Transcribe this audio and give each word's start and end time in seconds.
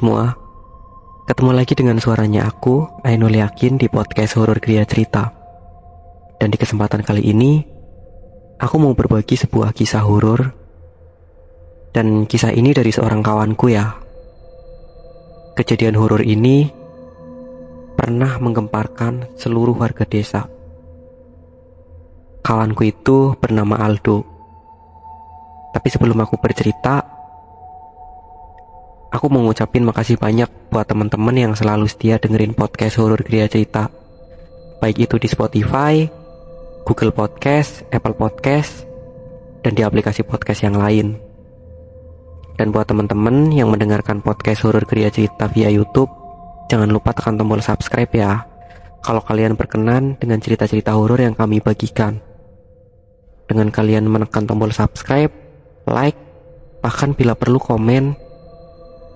semua. 0.00 0.32
Ketemu 1.28 1.52
lagi 1.52 1.76
dengan 1.76 2.00
suaranya 2.00 2.48
aku, 2.48 2.88
Ainul 3.04 3.36
Yakin 3.36 3.76
di 3.76 3.84
podcast 3.92 4.32
Horor 4.40 4.56
Gria 4.56 4.88
Cerita. 4.88 5.28
Dan 6.40 6.48
di 6.48 6.56
kesempatan 6.56 7.04
kali 7.04 7.20
ini 7.28 7.60
Aku 8.56 8.80
mau 8.80 8.96
berbagi 8.96 9.36
sebuah 9.36 9.76
kisah 9.76 10.00
horor. 10.00 10.56
Dan 11.92 12.24
kisah 12.24 12.48
ini 12.48 12.72
dari 12.72 12.88
seorang 12.88 13.20
kawanku 13.20 13.68
ya. 13.68 13.92
Kejadian 15.60 16.00
horor 16.00 16.24
ini 16.24 16.64
Pernah 17.92 18.40
menggemparkan 18.40 19.36
seluruh 19.36 19.76
warga 19.76 20.08
desa. 20.08 20.48
Kawanku 22.40 22.88
itu 22.88 23.36
bernama 23.36 23.76
Aldo. 23.84 24.24
Tapi 25.76 25.88
sebelum 25.92 26.16
aku 26.24 26.40
bercerita 26.40 27.09
Aku 29.10 29.26
mau 29.26 29.42
ngucapin 29.42 29.82
makasih 29.82 30.14
banyak 30.14 30.46
buat 30.70 30.86
teman-teman 30.86 31.34
yang 31.34 31.52
selalu 31.58 31.90
setia 31.90 32.22
dengerin 32.22 32.54
podcast 32.54 32.94
horor 32.94 33.18
Gria 33.26 33.50
Cerita. 33.50 33.90
Baik 34.78 35.10
itu 35.10 35.18
di 35.18 35.26
Spotify, 35.26 36.06
Google 36.86 37.10
Podcast, 37.10 37.82
Apple 37.90 38.14
Podcast, 38.14 38.86
dan 39.66 39.74
di 39.74 39.82
aplikasi 39.82 40.22
podcast 40.22 40.62
yang 40.62 40.78
lain. 40.78 41.18
Dan 42.54 42.70
buat 42.70 42.86
teman-teman 42.86 43.50
yang 43.50 43.74
mendengarkan 43.74 44.22
podcast 44.22 44.62
horor 44.62 44.86
Gria 44.86 45.10
Cerita 45.10 45.50
via 45.50 45.74
YouTube, 45.74 46.14
jangan 46.70 46.86
lupa 46.86 47.10
tekan 47.10 47.34
tombol 47.34 47.58
subscribe 47.58 48.14
ya. 48.14 48.46
Kalau 49.02 49.26
kalian 49.26 49.58
berkenan 49.58 50.22
dengan 50.22 50.38
cerita-cerita 50.38 50.94
horor 50.94 51.18
yang 51.18 51.34
kami 51.34 51.58
bagikan. 51.58 52.22
Dengan 53.50 53.74
kalian 53.74 54.06
menekan 54.06 54.46
tombol 54.46 54.70
subscribe, 54.70 55.34
like, 55.90 56.14
bahkan 56.78 57.10
bila 57.10 57.34
perlu 57.34 57.58
komen, 57.58 58.14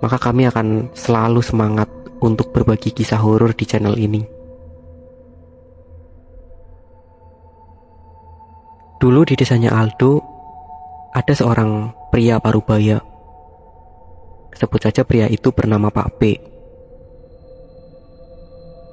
maka 0.05 0.21
kami 0.21 0.45
akan 0.53 0.93
selalu 0.93 1.41
semangat 1.41 1.89
untuk 2.21 2.53
berbagi 2.53 2.93
kisah 2.93 3.17
horor 3.17 3.57
di 3.57 3.65
channel 3.65 3.97
ini. 3.97 4.21
Dulu 9.01 9.25
di 9.25 9.33
desanya 9.33 9.73
Aldo, 9.73 10.21
ada 11.17 11.33
seorang 11.33 11.89
pria 12.13 12.37
parubaya. 12.37 13.01
Sebut 14.53 14.85
saja 14.85 15.09
pria 15.09 15.25
itu 15.25 15.49
bernama 15.57 15.89
Pak 15.89 16.09
B. 16.21 16.37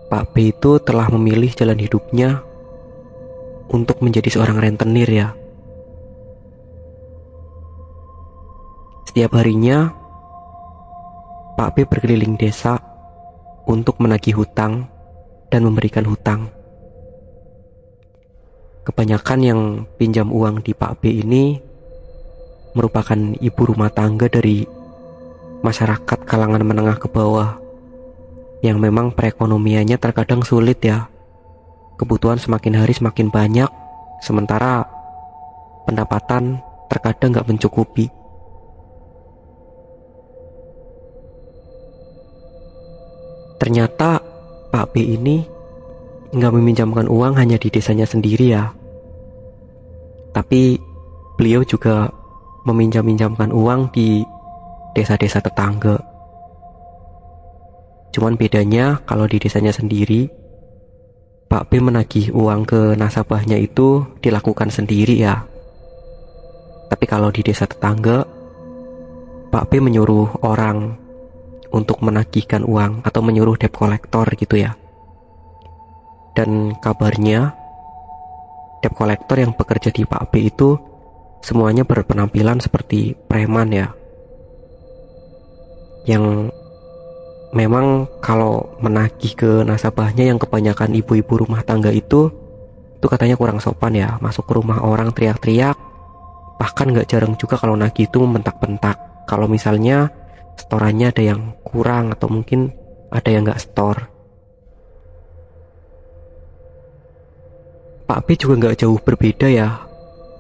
Pak 0.08 0.32
B 0.32 0.56
itu 0.56 0.80
telah 0.80 1.12
memilih 1.12 1.52
jalan 1.52 1.76
hidupnya 1.76 2.40
untuk 3.68 4.00
menjadi 4.00 4.32
seorang 4.32 4.64
rentenir 4.64 5.12
ya. 5.12 5.36
Setiap 9.12 9.36
harinya, 9.36 10.01
Pak 11.58 11.70
B 11.76 11.84
berkeliling 11.84 12.40
desa 12.40 12.80
untuk 13.68 14.00
menagih 14.02 14.40
hutang 14.40 14.88
dan 15.52 15.68
memberikan 15.68 16.08
hutang. 16.08 16.50
Kebanyakan 18.82 19.40
yang 19.46 19.62
pinjam 20.00 20.34
uang 20.34 20.66
di 20.66 20.74
Pak 20.74 21.04
B 21.04 21.22
ini 21.22 21.60
merupakan 22.74 23.20
ibu 23.38 23.62
rumah 23.68 23.92
tangga 23.92 24.32
dari 24.32 24.66
masyarakat 25.62 26.26
kalangan 26.26 26.64
menengah 26.66 26.98
ke 26.98 27.06
bawah 27.12 27.62
yang 28.66 28.82
memang 28.82 29.14
perekonomiannya 29.14 29.98
terkadang 30.02 30.42
sulit 30.42 30.82
ya. 30.82 31.10
Kebutuhan 31.98 32.42
semakin 32.42 32.82
hari 32.82 32.98
semakin 32.98 33.30
banyak, 33.30 33.70
sementara 34.26 34.90
pendapatan 35.86 36.58
terkadang 36.90 37.38
nggak 37.38 37.50
mencukupi. 37.50 38.21
Ternyata 43.62 44.18
Pak 44.74 44.90
B 44.90 45.06
ini 45.06 45.46
nggak 46.34 46.54
meminjamkan 46.58 47.06
uang 47.06 47.38
hanya 47.38 47.62
di 47.62 47.70
desanya 47.70 48.10
sendiri 48.10 48.58
ya. 48.58 48.74
Tapi 50.34 50.82
beliau 51.38 51.62
juga 51.62 52.10
meminjam-minjamkan 52.66 53.54
uang 53.54 53.94
di 53.94 54.26
desa-desa 54.98 55.46
tetangga. 55.46 56.02
Cuman 58.10 58.34
bedanya 58.34 58.98
kalau 59.06 59.30
di 59.30 59.38
desanya 59.38 59.70
sendiri, 59.70 60.26
Pak 61.46 61.70
B 61.70 61.86
menagih 61.86 62.34
uang 62.34 62.66
ke 62.66 62.98
nasabahnya 62.98 63.62
itu 63.62 64.02
dilakukan 64.26 64.74
sendiri 64.74 65.22
ya. 65.22 65.46
Tapi 66.90 67.06
kalau 67.06 67.30
di 67.30 67.46
desa 67.46 67.70
tetangga, 67.70 68.26
Pak 69.54 69.70
B 69.70 69.78
menyuruh 69.86 70.42
orang 70.42 70.98
untuk 71.72 72.04
menagihkan 72.04 72.68
uang 72.68 73.02
atau 73.08 73.22
menyuruh 73.24 73.56
debt 73.56 73.74
collector 73.74 74.28
gitu 74.36 74.60
ya. 74.60 74.76
Dan 76.36 76.76
kabarnya 76.80 77.56
debt 78.84 78.96
collector 78.96 79.40
yang 79.40 79.56
bekerja 79.56 79.92
di 79.92 80.04
Pak 80.04 80.32
B 80.32 80.52
itu 80.52 80.76
semuanya 81.42 81.88
berpenampilan 81.88 82.60
seperti 82.60 83.16
preman 83.28 83.72
ya. 83.72 83.88
Yang 86.06 86.54
memang 87.52 88.08
kalau 88.24 88.80
menagih 88.80 89.36
ke 89.36 89.52
nasabahnya 89.68 90.32
yang 90.32 90.40
kebanyakan 90.40 90.96
ibu-ibu 90.96 91.44
rumah 91.44 91.64
tangga 91.68 91.92
itu 91.92 92.32
itu 93.02 93.08
katanya 93.10 93.36
kurang 93.36 93.58
sopan 93.58 93.98
ya 93.98 94.16
masuk 94.24 94.46
ke 94.48 94.54
rumah 94.56 94.80
orang 94.86 95.12
teriak-teriak 95.12 95.76
bahkan 96.62 96.94
nggak 96.94 97.10
jarang 97.10 97.34
juga 97.36 97.58
kalau 97.58 97.74
nagih 97.74 98.06
itu 98.08 98.22
membentak-bentak 98.22 99.26
kalau 99.26 99.50
misalnya 99.50 100.14
storannya 100.62 101.10
ada 101.10 101.24
yang 101.26 101.58
kurang 101.66 102.14
atau 102.14 102.30
mungkin 102.30 102.70
ada 103.10 103.30
yang 103.34 103.50
nggak 103.50 103.62
store. 103.62 104.02
Pak 108.06 108.20
B 108.28 108.36
juga 108.36 108.54
nggak 108.60 108.84
jauh 108.84 109.00
berbeda 109.00 109.48
ya, 109.48 109.88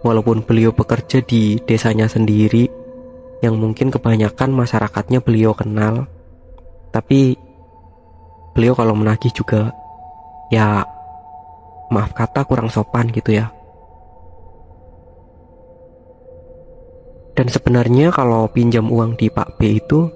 walaupun 0.04 0.44
beliau 0.44 0.76
bekerja 0.76 1.24
di 1.24 1.56
desanya 1.64 2.06
sendiri, 2.06 2.68
yang 3.42 3.56
mungkin 3.58 3.90
kebanyakan 3.90 4.52
masyarakatnya 4.52 5.24
beliau 5.24 5.56
kenal, 5.56 6.06
tapi 6.92 7.40
beliau 8.52 8.76
kalau 8.76 8.92
menagih 8.94 9.32
juga 9.32 9.72
ya 10.52 10.84
maaf 11.88 12.12
kata 12.12 12.44
kurang 12.44 12.68
sopan 12.68 13.08
gitu 13.09 13.40
ya. 13.40 13.56
Dan 17.31 17.47
sebenarnya 17.47 18.12
kalau 18.12 18.52
pinjam 18.52 18.92
uang 18.92 19.16
di 19.16 19.31
Pak 19.31 19.56
B 19.56 19.80
itu 19.80 20.12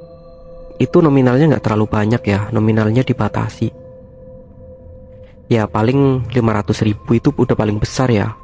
itu 0.76 0.98
nominalnya 1.00 1.56
nggak 1.56 1.64
terlalu 1.64 1.88
banyak 1.88 2.22
ya, 2.28 2.52
nominalnya 2.52 3.02
dibatasi. 3.08 3.72
Ya 5.48 5.70
paling 5.70 6.28
500 6.34 6.84
ribu 6.84 7.16
itu 7.16 7.32
udah 7.32 7.56
paling 7.56 7.80
besar 7.80 8.12
ya. 8.12 8.36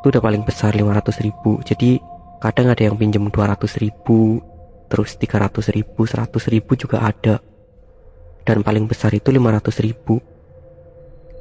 Itu 0.00 0.14
udah 0.14 0.22
paling 0.22 0.46
besar 0.46 0.76
500 0.76 1.24
ribu. 1.24 1.58
Jadi 1.66 1.98
kadang 2.38 2.70
ada 2.70 2.82
yang 2.86 2.94
pinjam 2.94 3.26
200 3.26 3.82
ribu, 3.82 4.38
terus 4.86 5.18
300 5.18 5.74
ribu, 5.74 6.06
100 6.06 6.52
ribu 6.52 6.78
juga 6.78 7.02
ada. 7.02 7.42
Dan 8.46 8.62
paling 8.62 8.86
besar 8.86 9.10
itu 9.10 9.34
500 9.34 9.82
ribu. 9.82 10.22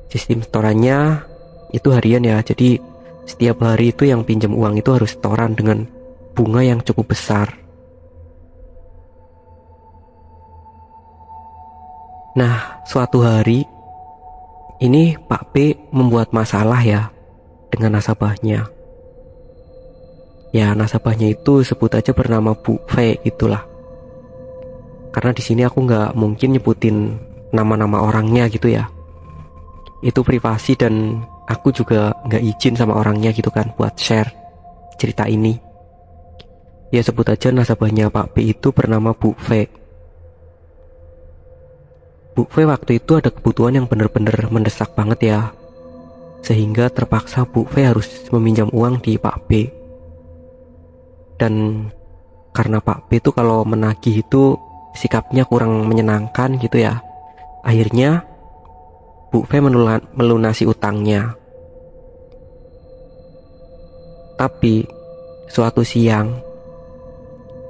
Sistem 0.10 0.42
setorannya 0.42 1.22
itu 1.70 1.94
harian 1.94 2.26
ya, 2.26 2.42
jadi 2.42 2.82
setiap 3.30 3.62
hari 3.62 3.94
itu 3.94 4.10
yang 4.10 4.26
pinjam 4.26 4.54
uang 4.56 4.82
itu 4.82 4.90
harus 4.94 5.14
setoran 5.14 5.54
dengan 5.54 5.86
bunga 6.36 6.60
yang 6.60 6.84
cukup 6.84 7.16
besar. 7.16 7.56
Nah, 12.36 12.84
suatu 12.84 13.24
hari 13.24 13.64
ini 14.84 15.16
Pak 15.16 15.56
P 15.56 15.72
membuat 15.96 16.36
masalah 16.36 16.84
ya 16.84 17.08
dengan 17.72 17.96
nasabahnya. 17.96 18.68
Ya, 20.52 20.76
nasabahnya 20.76 21.32
itu 21.32 21.64
sebut 21.64 21.96
aja 21.96 22.12
bernama 22.12 22.52
Bu 22.52 22.76
V 22.92 23.16
itulah. 23.24 23.64
Karena 25.16 25.32
di 25.32 25.40
sini 25.40 25.64
aku 25.64 25.88
nggak 25.88 26.12
mungkin 26.20 26.60
nyebutin 26.60 27.16
nama-nama 27.56 28.04
orangnya 28.04 28.52
gitu 28.52 28.68
ya. 28.68 28.84
Itu 30.04 30.20
privasi 30.28 30.76
dan 30.76 31.24
aku 31.48 31.72
juga 31.72 32.12
nggak 32.28 32.44
izin 32.44 32.76
sama 32.76 33.00
orangnya 33.00 33.32
gitu 33.32 33.48
kan 33.48 33.72
buat 33.80 33.96
share 33.96 34.28
cerita 35.00 35.24
ini. 35.24 35.56
Ya 36.94 37.02
sebut 37.02 37.26
aja 37.28 37.50
nasabahnya 37.50 38.14
Pak 38.14 38.38
B 38.38 38.54
itu 38.54 38.70
bernama 38.70 39.12
Bu 39.12 39.34
V. 39.36 39.66
Bu 42.38 42.46
V 42.46 42.56
waktu 42.68 43.02
itu 43.02 43.18
ada 43.18 43.32
kebutuhan 43.34 43.80
yang 43.80 43.88
benar-benar 43.90 44.52
mendesak 44.54 44.94
banget 44.94 45.20
ya. 45.34 45.40
Sehingga 46.46 46.94
terpaksa 46.94 47.44
Bu 47.50 47.66
V 47.66 47.74
harus 47.82 48.30
meminjam 48.30 48.70
uang 48.70 49.02
di 49.02 49.18
Pak 49.18 49.38
B. 49.50 49.66
Dan 51.42 51.88
karena 52.54 52.80
Pak 52.80 53.10
B 53.10 53.18
itu 53.18 53.34
kalau 53.34 53.66
menagih 53.66 54.22
itu 54.22 54.56
sikapnya 54.94 55.44
kurang 55.44 55.90
menyenangkan 55.90 56.56
gitu 56.62 56.80
ya. 56.80 57.02
Akhirnya 57.66 58.24
Bu 59.34 59.42
V 59.42 59.52
melunasi 60.16 60.70
utangnya. 60.70 61.34
Tapi 64.38 64.86
suatu 65.50 65.82
siang 65.82 66.45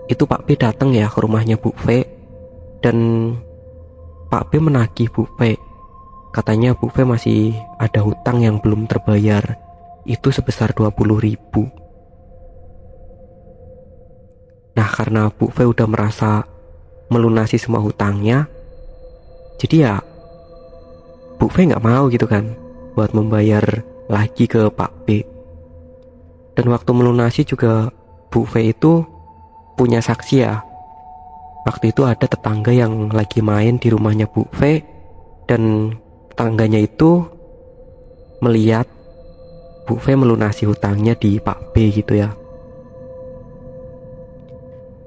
itu 0.05 0.23
Pak 0.29 0.45
B 0.45 0.53
datang 0.53 0.93
ya 0.93 1.09
ke 1.09 1.17
rumahnya 1.17 1.57
Bu 1.57 1.73
V 1.73 2.05
dan 2.85 2.97
Pak 4.29 4.53
B 4.53 4.61
menagih 4.61 5.09
Bu 5.09 5.25
V. 5.37 5.57
Katanya 6.29 6.75
Bu 6.75 6.91
V 6.91 7.07
masih 7.07 7.55
ada 7.79 8.03
hutang 8.03 8.43
yang 8.43 8.59
belum 8.59 8.85
terbayar. 8.85 9.57
Itu 10.05 10.29
sebesar 10.29 10.75
20 10.77 11.17
ribu. 11.17 11.65
Nah 14.75 14.89
karena 14.91 15.31
Bu 15.31 15.49
V 15.49 15.71
udah 15.71 15.87
merasa 15.87 16.43
melunasi 17.07 17.55
semua 17.55 17.79
hutangnya, 17.79 18.49
jadi 19.61 19.75
ya 19.77 19.95
Bu 21.39 21.47
V 21.47 21.71
nggak 21.71 21.85
mau 21.85 22.11
gitu 22.11 22.27
kan 22.27 22.53
buat 22.93 23.15
membayar 23.15 23.63
lagi 24.11 24.45
ke 24.45 24.69
Pak 24.69 24.91
B. 25.07 25.23
Dan 26.53 26.69
waktu 26.69 26.91
melunasi 26.91 27.47
juga 27.47 27.89
Bu 28.29 28.43
V 28.43 28.75
itu 28.75 29.14
punya 29.75 29.99
saksi 29.99 30.35
ya. 30.39 30.63
Waktu 31.65 31.91
itu 31.91 32.07
ada 32.07 32.25
tetangga 32.25 32.71
yang 32.71 33.11
lagi 33.11 33.43
main 33.43 33.75
di 33.77 33.91
rumahnya 33.91 34.29
Bu 34.29 34.47
V 34.53 34.79
dan 35.49 35.93
tetangganya 36.31 36.79
itu 36.81 37.25
melihat 38.39 38.85
Bu 39.85 39.97
V 39.97 40.05
melunasi 40.17 40.65
hutangnya 40.65 41.13
di 41.17 41.37
Pak 41.37 41.75
B 41.75 41.89
gitu 41.93 42.17
ya. 42.17 42.33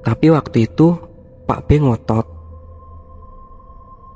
Tapi 0.02 0.26
waktu 0.32 0.66
itu 0.66 0.98
Pak 1.46 1.68
B 1.70 1.78
ngotot. 1.78 2.26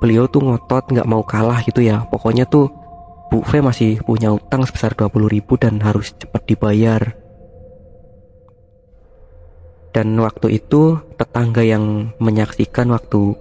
Beliau 0.03 0.27
tuh 0.27 0.43
ngotot 0.43 0.91
nggak 0.91 1.07
mau 1.07 1.23
kalah 1.23 1.63
gitu 1.63 1.79
ya. 1.79 2.03
Pokoknya 2.11 2.43
tuh 2.43 2.67
Bu 3.31 3.39
V 3.39 3.63
masih 3.63 4.03
punya 4.03 4.35
utang 4.35 4.67
sebesar 4.67 4.93
20 4.93 5.31
ribu 5.31 5.55
dan 5.55 5.79
harus 5.79 6.11
cepat 6.11 6.43
dibayar. 6.43 7.22
Dan 9.93 10.17
waktu 10.17 10.57
itu 10.57 10.97
tetangga 11.21 11.61
yang 11.61 12.09
menyaksikan 12.17 12.89
waktu 12.89 13.37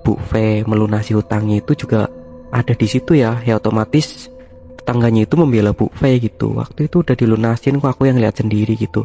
Bu 0.00 0.16
V 0.16 0.64
melunasi 0.64 1.12
hutangnya 1.12 1.60
itu 1.60 1.84
juga 1.84 2.08
ada 2.48 2.72
di 2.72 2.88
situ 2.88 3.12
ya. 3.12 3.36
Ya 3.44 3.60
otomatis 3.60 4.32
tetangganya 4.80 5.28
itu 5.28 5.36
membela 5.36 5.76
Bu 5.76 5.92
V 5.92 6.16
gitu. 6.24 6.56
Waktu 6.56 6.88
itu 6.88 7.04
udah 7.04 7.12
dilunasin 7.12 7.76
kok 7.84 7.92
aku 7.92 8.08
yang 8.08 8.16
lihat 8.16 8.40
sendiri 8.40 8.80
gitu. 8.80 9.04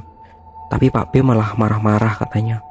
Tapi 0.71 0.87
Pak 0.87 1.11
B 1.11 1.19
malah 1.19 1.51
marah-marah 1.59 2.15
katanya. 2.23 2.63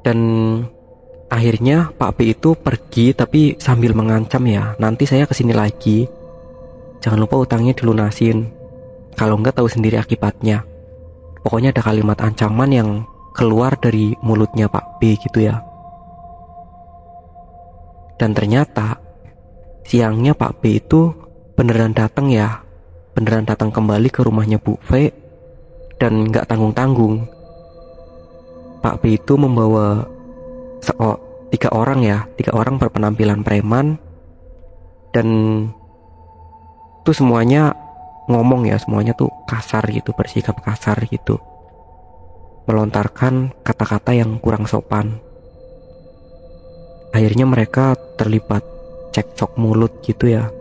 Dan 0.00 0.18
akhirnya 1.28 1.92
Pak 1.92 2.16
B 2.16 2.32
itu 2.32 2.56
pergi 2.56 3.12
tapi 3.12 3.60
sambil 3.60 3.92
mengancam 3.92 4.40
ya. 4.48 4.72
Nanti 4.80 5.04
saya 5.04 5.28
ke 5.28 5.36
sini 5.36 5.52
lagi. 5.52 6.08
Jangan 7.04 7.20
lupa 7.20 7.36
utangnya 7.36 7.76
dilunasin. 7.76 8.57
Kalau 9.18 9.34
enggak 9.34 9.58
tahu 9.58 9.66
sendiri 9.66 9.98
akibatnya. 9.98 10.62
Pokoknya 11.42 11.74
ada 11.74 11.82
kalimat 11.82 12.18
ancaman 12.22 12.70
yang 12.70 12.88
keluar 13.34 13.74
dari 13.74 14.14
mulutnya 14.22 14.70
Pak 14.70 15.02
B 15.02 15.18
gitu 15.18 15.42
ya. 15.42 15.58
Dan 18.18 18.30
ternyata 18.34 18.98
siangnya 19.82 20.38
Pak 20.38 20.62
B 20.62 20.78
itu 20.78 21.10
beneran 21.58 21.94
datang 21.98 22.30
ya. 22.30 22.62
Beneran 23.18 23.42
datang 23.42 23.74
kembali 23.74 24.06
ke 24.06 24.22
rumahnya 24.22 24.62
Bu 24.62 24.78
V 24.86 25.10
dan 25.98 26.30
nggak 26.30 26.46
tanggung-tanggung. 26.46 27.26
Pak 28.78 29.02
B 29.02 29.18
itu 29.18 29.34
membawa 29.34 30.06
seo, 30.78 31.18
tiga 31.50 31.74
orang 31.74 32.06
ya, 32.06 32.22
tiga 32.38 32.54
orang 32.54 32.78
berpenampilan 32.78 33.42
preman 33.42 33.98
dan 35.10 35.26
itu 37.02 37.10
semuanya 37.10 37.74
ngomong 38.28 38.68
ya 38.68 38.76
semuanya 38.76 39.16
tuh 39.16 39.32
kasar 39.48 39.88
gitu 39.88 40.12
bersikap 40.12 40.60
kasar 40.60 41.00
gitu. 41.08 41.40
Melontarkan 42.68 43.56
kata-kata 43.64 44.12
yang 44.12 44.36
kurang 44.38 44.68
sopan. 44.68 45.16
Akhirnya 47.16 47.48
mereka 47.48 47.96
terlibat 48.20 48.60
cekcok 49.16 49.56
mulut 49.56 50.04
gitu 50.04 50.28
ya. 50.28 50.52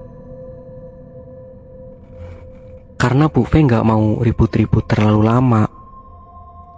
Karena 2.96 3.28
Bu 3.28 3.44
V 3.44 3.52
nggak 3.68 3.84
mau 3.84 4.24
ribut-ribut 4.24 4.88
terlalu 4.88 5.28
lama. 5.28 5.68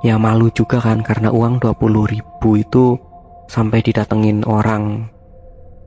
Ya 0.01 0.17
malu 0.17 0.49
juga 0.49 0.81
kan 0.81 1.05
karena 1.05 1.29
uang 1.29 1.61
20 1.61 2.09
ribu 2.09 2.49
itu 2.57 2.97
sampai 3.45 3.85
didatengin 3.85 4.41
orang. 4.49 5.05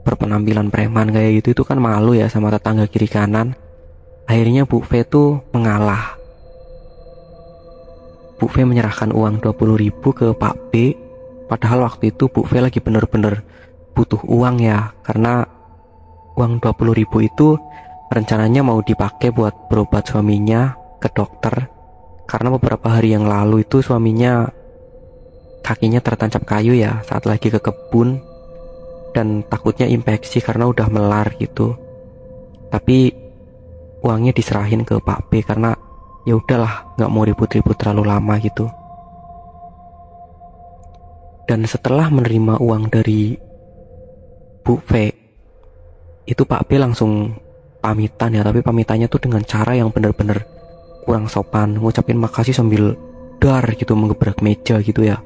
Berpenampilan 0.06 0.70
preman 0.70 1.10
kayak 1.10 1.42
gitu 1.42 1.58
itu 1.58 1.62
kan 1.66 1.82
malu 1.82 2.14
ya 2.14 2.30
sama 2.30 2.54
tetangga 2.54 2.86
kiri 2.86 3.10
kanan 3.10 3.58
Akhirnya 4.32 4.64
Bu 4.64 4.80
V 4.80 5.04
tuh 5.04 5.44
mengalah. 5.52 6.16
Bu 8.40 8.48
V 8.48 8.64
menyerahkan 8.64 9.12
uang 9.12 9.44
20 9.44 9.76
ribu 9.76 10.08
ke 10.16 10.32
Pak 10.32 10.72
B. 10.72 10.96
Padahal 11.52 11.84
waktu 11.84 12.16
itu 12.16 12.32
Bu 12.32 12.48
V 12.48 12.64
lagi 12.64 12.80
bener-bener 12.80 13.44
butuh 13.92 14.24
uang 14.24 14.64
ya. 14.64 14.96
Karena 15.04 15.44
uang 16.40 16.64
20 16.64 16.96
ribu 16.96 17.20
itu 17.20 17.60
rencananya 18.08 18.64
mau 18.64 18.80
dipakai 18.80 19.36
buat 19.36 19.68
berobat 19.68 20.08
suaminya 20.08 20.80
ke 20.96 21.12
dokter. 21.12 21.68
Karena 22.24 22.56
beberapa 22.56 22.88
hari 22.88 23.12
yang 23.12 23.28
lalu 23.28 23.68
itu 23.68 23.84
suaminya 23.84 24.48
kakinya 25.60 26.00
tertancap 26.00 26.48
kayu 26.48 26.72
ya 26.72 27.04
saat 27.04 27.28
lagi 27.28 27.52
ke 27.52 27.60
kebun 27.60 28.16
dan 29.12 29.44
takutnya 29.44 29.84
infeksi 29.92 30.40
karena 30.40 30.72
udah 30.72 30.88
melar 30.88 31.36
gitu. 31.36 31.76
Tapi 32.72 33.21
uangnya 34.02 34.34
diserahin 34.34 34.82
ke 34.82 34.98
Pak 34.98 35.30
B 35.30 35.46
karena 35.46 35.72
ya 36.26 36.34
udahlah 36.34 36.98
nggak 36.98 37.10
mau 37.10 37.22
ribut-ribut 37.22 37.78
terlalu 37.78 38.10
lama 38.10 38.34
gitu. 38.42 38.66
Dan 41.46 41.66
setelah 41.66 42.10
menerima 42.10 42.58
uang 42.58 42.90
dari 42.90 43.34
Bu 44.62 44.78
V 44.78 44.90
itu 46.26 46.42
Pak 46.46 46.70
B 46.70 46.78
langsung 46.78 47.34
pamitan 47.82 48.30
ya 48.30 48.46
tapi 48.46 48.62
pamitannya 48.62 49.10
tuh 49.10 49.18
dengan 49.18 49.42
cara 49.42 49.74
yang 49.74 49.90
bener-bener 49.90 50.46
kurang 51.02 51.26
sopan 51.26 51.74
ngucapin 51.82 52.14
makasih 52.14 52.54
sambil 52.54 52.94
dar 53.42 53.66
gitu 53.74 53.98
mengebrak 53.98 54.38
meja 54.38 54.78
gitu 54.82 55.02
ya. 55.02 55.18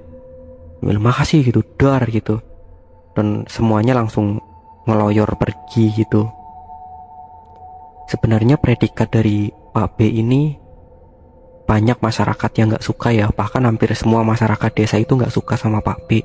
Sambil 0.80 1.00
makasih 1.00 1.45
gitu 1.45 1.61
dar 1.76 2.04
gitu. 2.09 2.40
Dan 3.16 3.45
semuanya 3.49 3.97
langsung 3.97 4.40
ngeloyor 4.85 5.37
pergi 5.40 5.92
gitu 6.04 6.28
Sebenarnya 8.07 8.55
predikat 8.59 9.11
dari 9.11 9.51
Pak 9.51 9.99
B 9.99 10.07
ini 10.07 10.55
banyak 11.67 11.99
masyarakat 11.99 12.51
yang 12.57 12.71
nggak 12.71 12.87
suka 12.87 13.11
ya, 13.11 13.27
bahkan 13.35 13.67
hampir 13.67 13.91
semua 13.99 14.23
masyarakat 14.23 14.71
desa 14.71 14.97
itu 15.03 15.19
nggak 15.19 15.35
suka 15.35 15.59
sama 15.59 15.83
Pak 15.83 16.07
B. 16.07 16.23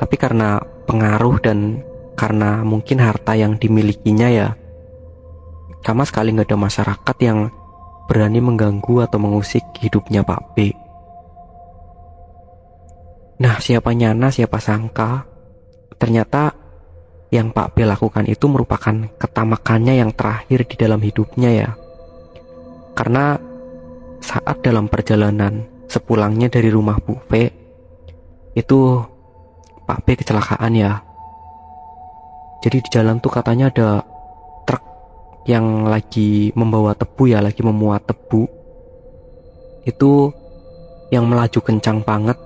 Tapi 0.00 0.16
karena 0.16 0.56
pengaruh 0.88 1.36
dan 1.44 1.84
karena 2.16 2.64
mungkin 2.64 3.04
harta 3.04 3.36
yang 3.36 3.60
dimilikinya 3.60 4.32
ya, 4.32 4.48
sama 5.84 6.08
sekali 6.08 6.32
nggak 6.32 6.48
ada 6.48 6.58
masyarakat 6.58 7.16
yang 7.20 7.52
berani 8.08 8.40
mengganggu 8.40 9.04
atau 9.04 9.20
mengusik 9.20 9.64
hidupnya 9.84 10.24
Pak 10.24 10.56
B. 10.56 10.72
Nah, 13.44 13.60
siapa 13.60 13.92
nyana, 13.92 14.32
siapa 14.32 14.56
sangka, 14.62 15.28
ternyata 16.00 16.63
yang 17.34 17.50
Pak 17.50 17.74
B 17.74 17.82
lakukan 17.82 18.30
itu 18.30 18.46
merupakan 18.46 18.94
ketamakannya 19.18 19.98
yang 19.98 20.14
terakhir 20.14 20.70
di 20.70 20.76
dalam 20.78 21.02
hidupnya 21.02 21.50
ya. 21.50 21.70
Karena 22.94 23.34
saat 24.22 24.62
dalam 24.62 24.86
perjalanan 24.86 25.66
sepulangnya 25.90 26.46
dari 26.46 26.70
rumah 26.70 27.02
Bu 27.02 27.18
V 27.26 27.50
itu 28.54 28.78
Pak 29.82 30.06
B 30.06 30.14
kecelakaan 30.14 30.78
ya. 30.78 31.02
Jadi 32.62 32.86
di 32.86 32.88
jalan 32.88 33.18
tuh 33.18 33.34
katanya 33.34 33.68
ada 33.68 34.00
truk 34.62 34.84
yang 35.50 35.90
lagi 35.90 36.54
membawa 36.54 36.94
tebu 36.94 37.34
ya, 37.34 37.42
lagi 37.42 37.60
memuat 37.66 38.06
tebu. 38.06 38.46
Itu 39.84 40.30
yang 41.10 41.26
melaju 41.28 41.60
kencang 41.60 42.00
banget 42.06 42.38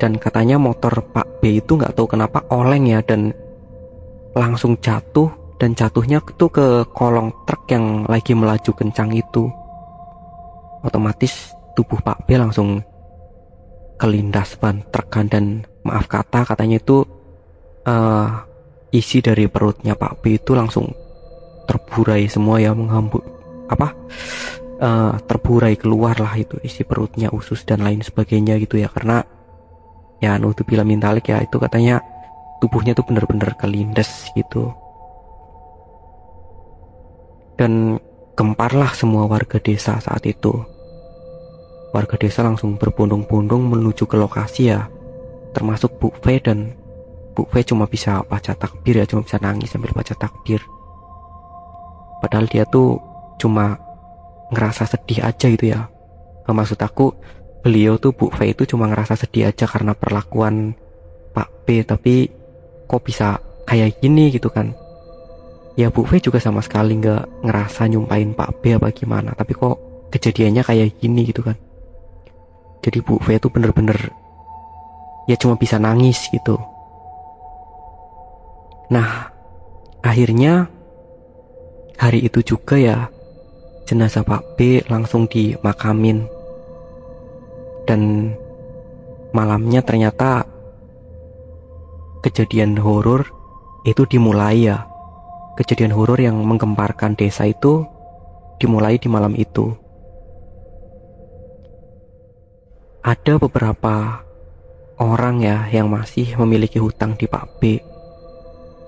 dan 0.00 0.18
katanya 0.18 0.58
motor 0.58 1.04
Pak 1.14 1.44
B 1.44 1.62
itu 1.62 1.78
nggak 1.78 1.94
tahu 1.94 2.10
kenapa 2.10 2.42
oleng 2.50 2.90
ya 2.90 3.04
dan 3.06 3.30
langsung 4.32 4.76
jatuh 4.80 5.28
dan 5.60 5.76
jatuhnya 5.78 6.18
tuh 6.34 6.50
ke 6.50 6.66
kolong 6.90 7.30
truk 7.46 7.68
yang 7.70 8.02
lagi 8.10 8.34
melaju 8.34 8.72
kencang 8.74 9.14
itu. 9.14 9.46
otomatis 10.82 11.54
tubuh 11.78 12.02
Pak 12.02 12.26
B 12.26 12.34
langsung 12.34 12.82
kelindas 14.02 14.58
ban 14.58 14.82
truk 14.90 15.14
kan 15.14 15.30
dan 15.30 15.62
maaf 15.86 16.10
kata 16.10 16.42
katanya 16.42 16.82
itu 16.82 17.06
uh, 17.86 18.42
isi 18.90 19.22
dari 19.22 19.46
perutnya 19.46 19.94
Pak 19.94 20.18
B 20.18 20.42
itu 20.42 20.58
langsung 20.58 20.90
terburai 21.70 22.26
semua 22.26 22.58
ya 22.58 22.74
menghambur 22.74 23.22
apa 23.70 23.94
uh, 24.82 25.14
terburai 25.22 25.78
keluar 25.78 26.18
lah 26.18 26.34
itu 26.34 26.58
isi 26.66 26.82
perutnya 26.82 27.30
usus 27.30 27.62
dan 27.62 27.86
lain 27.86 28.02
sebagainya 28.02 28.58
gitu 28.58 28.82
ya 28.82 28.90
karena 28.90 29.22
ya 30.18 30.38
bila 30.66 30.82
mintalik 30.82 31.30
ya 31.30 31.42
itu 31.42 31.62
katanya 31.62 32.02
tubuhnya 32.62 32.94
tuh 32.94 33.02
bener-bener 33.02 33.58
kelindes 33.58 34.30
gitu. 34.38 34.70
Dan 37.58 37.98
gemparlah 38.38 38.94
semua 38.94 39.26
warga 39.26 39.58
desa 39.58 39.98
saat 39.98 40.22
itu. 40.30 40.54
Warga 41.90 42.14
desa 42.16 42.46
langsung 42.46 42.78
berbondong-bondong 42.78 43.66
menuju 43.66 44.06
ke 44.06 44.14
lokasi 44.14 44.70
ya. 44.70 44.86
Termasuk 45.52 45.98
Bu 45.98 46.14
V 46.22 46.38
dan 46.38 46.72
Bu 47.34 47.44
V 47.50 47.66
cuma 47.66 47.90
bisa 47.90 48.22
baca 48.24 48.54
takbir 48.54 49.02
ya 49.02 49.04
cuma 49.10 49.26
bisa 49.26 49.42
nangis 49.42 49.74
sambil 49.74 49.90
baca 49.90 50.14
takbir. 50.14 50.62
Padahal 52.22 52.46
dia 52.46 52.62
tuh 52.70 53.02
cuma 53.42 53.74
ngerasa 54.54 54.86
sedih 54.86 55.26
aja 55.26 55.50
gitu 55.50 55.66
ya. 55.74 55.90
Maksud 56.46 56.78
aku 56.78 57.12
beliau 57.60 57.98
tuh 58.00 58.14
Bu 58.14 58.30
V 58.32 58.54
itu 58.54 58.64
cuma 58.64 58.88
ngerasa 58.88 59.18
sedih 59.18 59.50
aja 59.50 59.68
karena 59.68 59.92
perlakuan 59.92 60.72
Pak 61.36 61.68
B 61.68 61.84
tapi 61.84 62.41
kok 62.92 63.00
bisa 63.00 63.40
kayak 63.64 64.04
gini 64.04 64.28
gitu 64.28 64.52
kan? 64.52 64.76
Ya 65.80 65.88
Bu 65.88 66.04
V 66.04 66.20
juga 66.20 66.36
sama 66.36 66.60
sekali 66.60 67.00
nggak 67.00 67.48
ngerasa 67.48 67.88
nyumpain 67.88 68.36
Pak 68.36 68.60
B 68.60 68.76
apa 68.76 68.92
gimana 68.92 69.32
tapi 69.32 69.56
kok 69.56 69.80
kejadiannya 70.12 70.60
kayak 70.60 71.00
gini 71.00 71.24
gitu 71.24 71.40
kan? 71.40 71.56
Jadi 72.84 73.00
Bu 73.00 73.16
V 73.16 73.40
itu 73.40 73.48
bener-bener 73.48 73.96
ya 75.24 75.40
cuma 75.40 75.56
bisa 75.56 75.80
nangis 75.80 76.28
gitu. 76.28 76.60
Nah 78.92 79.32
akhirnya 80.04 80.68
hari 81.96 82.28
itu 82.28 82.44
juga 82.44 82.76
ya 82.76 83.08
jenazah 83.88 84.20
Pak 84.20 84.60
B 84.60 84.84
langsung 84.92 85.24
dimakamin. 85.24 86.28
Dan 87.88 88.30
malamnya 89.32 89.80
ternyata 89.80 90.44
kejadian 92.22 92.78
horor 92.78 93.26
itu 93.82 94.06
dimulai 94.06 94.70
ya. 94.70 94.86
Kejadian 95.58 95.92
horor 95.92 96.16
yang 96.16 96.38
menggemparkan 96.40 97.18
desa 97.18 97.44
itu 97.44 97.84
dimulai 98.56 98.96
di 98.96 99.10
malam 99.10 99.34
itu. 99.36 99.74
Ada 103.02 103.36
beberapa 103.36 104.22
orang 105.02 105.42
ya 105.42 105.66
yang 105.74 105.90
masih 105.90 106.38
memiliki 106.38 106.78
hutang 106.78 107.18
di 107.18 107.26
Pak 107.26 107.58
B. 107.58 107.82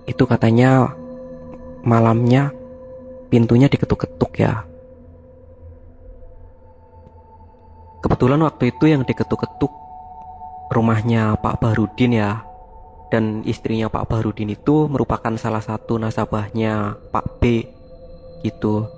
Itu 0.06 0.24
katanya 0.30 0.94
malamnya 1.82 2.54
pintunya 3.28 3.66
diketuk-ketuk 3.66 4.38
ya. 4.38 4.62
Kebetulan 7.98 8.40
waktu 8.46 8.70
itu 8.70 8.84
yang 8.86 9.02
diketuk-ketuk 9.02 9.72
rumahnya 10.70 11.34
Pak 11.42 11.58
Barudin 11.58 12.14
ya. 12.14 12.53
Dan 13.12 13.44
istrinya 13.44 13.92
Pak 13.92 14.10
Barudin 14.10 14.50
itu 14.50 14.88
merupakan 14.90 15.32
salah 15.36 15.60
satu 15.60 16.00
nasabahnya 16.00 16.98
Pak 17.12 17.38
B 17.38 17.68
gitu. 18.42 18.88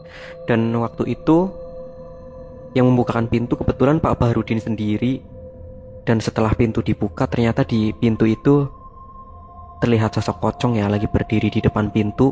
Dan 0.46 0.74
waktu 0.74 1.14
itu 1.14 1.50
yang 2.72 2.92
membukakan 2.92 3.30
pintu 3.30 3.56
kebetulan 3.56 4.02
Pak 4.02 4.16
Barudin 4.18 4.62
sendiri. 4.62 5.22
Dan 6.06 6.22
setelah 6.22 6.54
pintu 6.54 6.86
dibuka 6.86 7.26
ternyata 7.26 7.66
di 7.66 7.90
pintu 7.90 8.30
itu 8.30 8.70
terlihat 9.82 10.14
sosok 10.14 10.38
pocong 10.38 10.78
ya 10.78 10.86
lagi 10.86 11.10
berdiri 11.10 11.50
di 11.50 11.58
depan 11.58 11.90
pintu. 11.90 12.30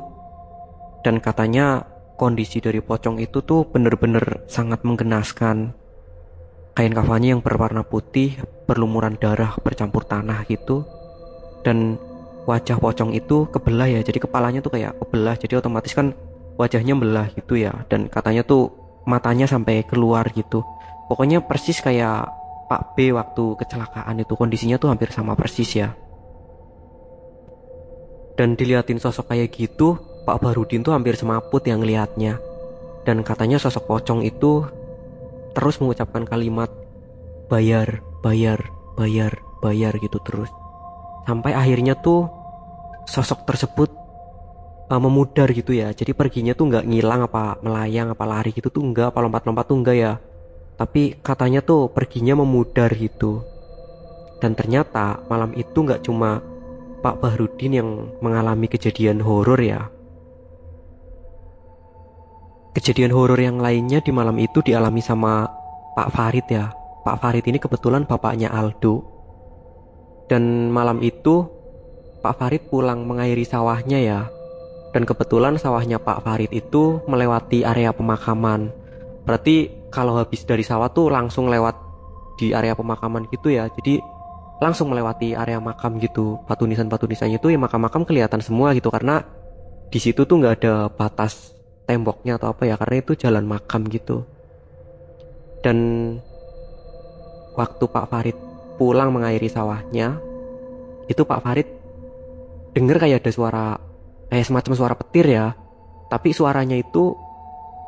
Dan 1.02 1.18
katanya 1.20 1.84
kondisi 2.14 2.62
dari 2.62 2.78
pocong 2.78 3.18
itu 3.18 3.42
tuh 3.42 3.66
bener-bener 3.66 4.46
sangat 4.46 4.86
menggenaskan 4.86 5.74
kain 6.74 6.94
kafannya 6.94 7.38
yang 7.38 7.42
berwarna 7.42 7.82
putih 7.86 8.38
berlumuran 8.66 9.18
darah 9.18 9.54
bercampur 9.62 10.06
tanah 10.06 10.42
gitu 10.46 10.86
dan 11.64 11.98
wajah 12.44 12.76
pocong 12.76 13.16
itu 13.16 13.48
kebelah 13.48 13.88
ya. 13.88 14.00
Jadi 14.04 14.22
kepalanya 14.22 14.60
tuh 14.60 14.76
kayak 14.76 14.94
kebelah. 15.00 15.34
Jadi 15.40 15.58
otomatis 15.58 15.96
kan 15.96 16.12
wajahnya 16.60 16.94
belah 16.94 17.26
gitu 17.32 17.58
ya. 17.58 17.72
Dan 17.88 18.06
katanya 18.12 18.44
tuh 18.44 18.70
matanya 19.08 19.48
sampai 19.48 19.82
keluar 19.88 20.28
gitu. 20.36 20.60
Pokoknya 21.08 21.40
persis 21.42 21.80
kayak 21.80 22.28
Pak 22.68 22.94
B 22.94 23.10
waktu 23.16 23.44
kecelakaan 23.58 24.20
itu. 24.20 24.36
Kondisinya 24.36 24.76
tuh 24.76 24.92
hampir 24.92 25.08
sama 25.10 25.32
persis 25.32 25.72
ya. 25.72 25.96
Dan 28.36 28.54
diliatin 28.54 29.00
sosok 29.00 29.30
kayak 29.30 29.54
gitu 29.54 29.96
Pak 30.24 30.40
Barudin 30.42 30.82
tuh 30.82 30.96
hampir 30.96 31.14
semaput 31.14 31.62
yang 31.68 31.84
liatnya 31.84 32.40
dan 33.04 33.20
katanya 33.20 33.60
sosok 33.60 33.84
pocong 33.84 34.24
itu 34.24 34.64
terus 35.52 35.78
mengucapkan 35.78 36.24
kalimat 36.24 36.72
bayar, 37.52 38.00
bayar, 38.24 38.58
bayar, 38.96 39.38
bayar 39.60 39.92
gitu 40.00 40.18
terus. 40.24 40.50
Sampai 41.24 41.56
akhirnya 41.56 41.96
tuh 41.96 42.28
sosok 43.08 43.48
tersebut 43.48 43.90
uh, 44.88 45.00
memudar 45.00 45.48
gitu 45.52 45.72
ya. 45.72 45.92
Jadi 45.92 46.12
perginya 46.12 46.52
tuh 46.52 46.68
nggak 46.68 46.84
ngilang 46.84 47.24
apa 47.24 47.60
melayang 47.64 48.12
apa 48.12 48.24
lari 48.28 48.52
gitu 48.52 48.68
tuh 48.68 48.84
nggak, 48.84 49.12
apa 49.12 49.18
lompat-lompat 49.24 49.64
tuh 49.64 49.76
enggak 49.80 49.96
ya. 49.96 50.12
Tapi 50.74 51.22
katanya 51.22 51.62
tuh 51.62 51.88
perginya 51.88 52.36
memudar 52.42 52.90
gitu. 52.92 53.40
Dan 54.42 54.52
ternyata 54.58 55.22
malam 55.30 55.54
itu 55.56 55.80
nggak 55.80 56.04
cuma 56.04 56.42
Pak 57.00 57.20
Bahrudin 57.20 57.72
yang 57.80 57.88
mengalami 58.20 58.68
kejadian 58.68 59.20
horor 59.20 59.60
ya. 59.60 59.88
Kejadian 62.74 63.14
horor 63.14 63.38
yang 63.38 63.62
lainnya 63.62 64.02
di 64.02 64.10
malam 64.10 64.34
itu 64.42 64.58
dialami 64.58 64.98
sama 64.98 65.46
Pak 65.94 66.10
Farid 66.10 66.46
ya. 66.50 66.74
Pak 67.06 67.22
Farid 67.22 67.46
ini 67.46 67.62
kebetulan 67.62 68.02
bapaknya 68.02 68.50
Aldo. 68.50 69.13
Dan 70.30 70.72
malam 70.72 71.04
itu 71.04 71.44
Pak 72.24 72.40
Farid 72.40 72.62
pulang 72.72 73.04
mengairi 73.04 73.44
sawahnya 73.44 74.00
ya. 74.00 74.20
Dan 74.94 75.04
kebetulan 75.04 75.58
sawahnya 75.58 76.00
Pak 76.00 76.24
Farid 76.24 76.50
itu 76.54 77.02
melewati 77.04 77.66
area 77.66 77.90
pemakaman. 77.90 78.70
Berarti 79.26 79.88
kalau 79.92 80.16
habis 80.16 80.46
dari 80.46 80.64
sawah 80.64 80.88
tuh 80.88 81.10
langsung 81.12 81.50
lewat 81.50 81.76
di 82.40 82.54
area 82.56 82.72
pemakaman 82.72 83.28
gitu 83.28 83.52
ya. 83.52 83.68
Jadi 83.68 84.00
langsung 84.62 84.88
melewati 84.94 85.36
area 85.36 85.60
makam 85.60 86.00
gitu. 86.00 86.40
Patunisan-patunisannya 86.48 87.42
itu 87.42 87.52
ya 87.52 87.58
makam-makam 87.60 88.06
kelihatan 88.06 88.40
semua 88.40 88.72
gitu 88.72 88.88
karena 88.88 89.20
di 89.92 90.02
situ 90.02 90.24
tuh 90.24 90.40
nggak 90.40 90.54
ada 90.64 90.74
batas 90.88 91.54
temboknya 91.84 92.40
atau 92.40 92.50
apa 92.50 92.64
ya 92.64 92.74
karena 92.80 92.96
itu 93.04 93.12
jalan 93.14 93.44
makam 93.44 93.84
gitu 93.92 94.24
dan 95.64 95.78
waktu 97.56 97.84
Pak 97.88 98.06
Farid 98.12 98.36
pulang 98.76 99.14
mengairi 99.14 99.46
sawahnya 99.46 100.18
itu 101.06 101.22
Pak 101.22 101.40
Farid 101.44 101.68
denger 102.74 102.96
kayak 102.98 103.22
ada 103.22 103.30
suara 103.30 103.66
kayak 104.28 104.46
semacam 104.46 104.72
suara 104.74 104.94
petir 104.98 105.26
ya. 105.30 105.46
Tapi 106.10 106.30
suaranya 106.30 106.76
itu 106.78 107.16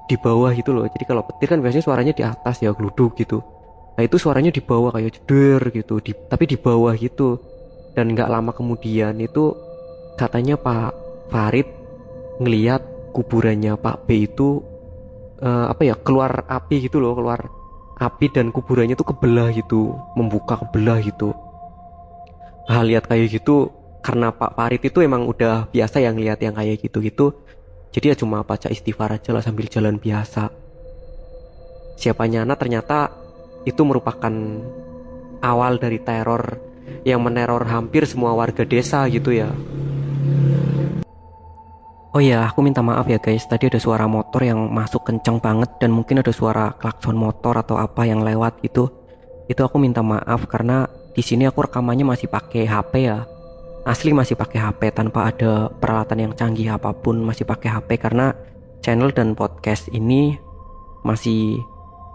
di 0.07 0.17
bawah 0.19 0.51
gitu 0.55 0.73
loh. 0.73 0.87
Jadi 0.87 1.05
kalau 1.05 1.23
petir 1.27 1.51
kan 1.51 1.59
biasanya 1.61 1.85
suaranya 1.85 2.13
di 2.15 2.23
atas 2.23 2.63
ya 2.63 2.71
geluduk 2.73 3.19
gitu. 3.19 3.43
Nah 3.97 4.03
itu 4.05 4.17
suaranya 4.21 4.53
di 4.53 4.61
bawah 4.61 4.93
kayak 4.93 5.21
jeder 5.21 5.61
gitu 5.73 5.99
di, 6.03 6.13
tapi 6.15 6.45
di 6.47 6.57
bawah 6.59 6.95
gitu. 6.95 7.39
Dan 7.97 8.13
nggak 8.13 8.29
lama 8.29 8.53
kemudian 8.53 9.17
itu 9.19 9.57
katanya 10.21 10.61
Pak 10.61 10.93
Farid 11.33 11.69
ngeliat 12.41 12.85
kuburannya 13.17 13.81
Pak 13.81 14.05
B 14.05 14.29
itu 14.29 14.61
uh, 15.41 15.73
apa 15.73 15.83
ya 15.89 15.97
keluar 15.97 16.45
api 16.45 16.85
gitu 16.85 17.01
loh 17.01 17.17
keluar 17.17 17.41
api 17.97 18.29
dan 18.29 18.53
kuburannya 18.53 18.95
tuh 18.95 19.09
kebelah 19.13 19.53
gitu 19.57 19.97
membuka 20.15 20.61
kebelah 20.61 21.01
gitu. 21.01 21.33
Hal 22.69 22.89
lihat 22.89 23.09
kayak 23.09 23.33
gitu 23.41 23.73
karena 24.05 24.31
Pak 24.31 24.55
Farid 24.55 24.83
itu 24.85 25.03
emang 25.03 25.27
udah 25.27 25.71
biasa 25.73 25.99
yang 26.05 26.21
lihat 26.21 26.39
yang 26.45 26.55
kayak 26.55 26.79
gitu 26.79 27.03
gitu 27.03 27.27
jadi 27.97 28.13
ya 28.13 28.17
cuma 28.21 28.45
baca 28.45 28.69
istighfar 28.69 29.17
aja 29.17 29.33
lah 29.33 29.41
sambil 29.41 29.73
jalan 29.73 29.97
biasa. 29.97 30.53
Siapanya 31.97 32.45
anak 32.45 32.61
ternyata 32.61 33.09
itu 33.65 33.81
merupakan 33.89 34.33
awal 35.41 35.81
dari 35.81 35.97
teror 36.05 36.61
yang 37.09 37.25
meneror 37.25 37.65
hampir 37.65 38.05
semua 38.05 38.37
warga 38.37 38.69
desa 38.69 39.09
gitu 39.09 39.33
ya 39.33 39.49
Oh 42.17 42.23
iya, 42.25 42.49
aku 42.49 42.65
minta 42.65 42.81
maaf 42.81 43.05
ya 43.13 43.21
guys. 43.21 43.45
Tadi 43.45 43.69
ada 43.69 43.77
suara 43.77 44.09
motor 44.09 44.41
yang 44.41 44.73
masuk 44.73 45.05
kencang 45.05 45.37
banget 45.37 45.69
dan 45.77 45.93
mungkin 45.93 46.25
ada 46.25 46.33
suara 46.33 46.73
klakson 46.81 47.13
motor 47.13 47.61
atau 47.61 47.77
apa 47.77 48.09
yang 48.09 48.25
lewat 48.25 48.65
gitu. 48.65 48.89
Itu 49.53 49.61
aku 49.69 49.77
minta 49.77 50.01
maaf 50.01 50.49
karena 50.49 50.89
di 51.13 51.21
sini 51.21 51.45
aku 51.45 51.69
rekamannya 51.69 52.09
masih 52.09 52.33
pakai 52.33 52.65
HP 52.65 53.13
ya. 53.13 53.29
Asli 53.85 54.17
masih 54.17 54.33
pakai 54.33 54.65
HP 54.65 54.97
tanpa 54.97 55.29
ada 55.29 55.69
peralatan 55.69 56.25
yang 56.25 56.33
canggih 56.33 56.73
apa 56.73 56.97
pun, 56.97 57.21
masih 57.21 57.45
pakai 57.45 57.69
HP 57.69 58.01
karena 58.01 58.33
channel 58.81 59.13
dan 59.13 59.37
podcast 59.37 59.93
ini 59.93 60.41
masih 61.05 61.61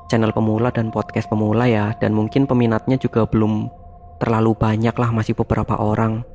channel 0.10 0.34
pemula 0.34 0.74
dan 0.74 0.89
podcast 0.89 1.29
pemula 1.29 1.70
ya 1.70 1.93
dan 2.01 2.17
mungkin 2.17 2.50
peminatnya 2.50 2.98
juga 2.98 3.29
belum 3.29 3.70
terlalu 4.17 4.58
banyak 4.58 4.98
lah 4.98 5.13
masih 5.13 5.38
beberapa 5.38 5.77
orang 5.77 6.25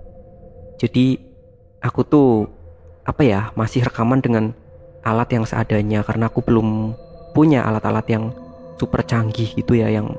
jadi 0.81 1.21
aku 1.85 2.01
tuh 2.09 2.56
apa 3.07 3.23
ya 3.23 3.55
masih 3.55 3.87
rekaman 3.87 4.19
dengan 4.19 4.51
alat 5.07 5.31
yang 5.31 5.47
seadanya 5.47 6.03
karena 6.03 6.27
aku 6.27 6.43
belum 6.43 6.99
punya 7.31 7.63
alat-alat 7.63 8.07
yang 8.11 8.35
super 8.77 9.07
canggih 9.07 9.55
gitu 9.55 9.79
ya 9.79 9.87
yang 9.87 10.11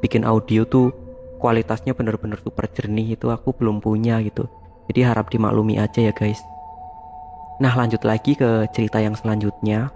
bikin 0.00 0.24
audio 0.24 0.64
tuh 0.64 0.90
kualitasnya 1.36 1.92
bener-bener 1.92 2.40
super 2.40 2.64
jernih 2.72 3.14
itu 3.14 3.28
aku 3.28 3.52
belum 3.52 3.84
punya 3.84 4.18
gitu. 4.24 4.48
Jadi 4.88 5.00
harap 5.04 5.28
dimaklumi 5.28 5.76
aja 5.76 6.00
ya 6.00 6.16
guys. 6.16 6.40
Nah 7.60 7.76
lanjut 7.76 8.00
lagi 8.08 8.32
ke 8.32 8.64
cerita 8.72 8.96
yang 9.02 9.12
selanjutnya. 9.12 9.92